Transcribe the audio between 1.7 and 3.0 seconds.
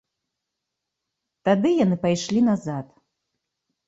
яны пайшлі назад.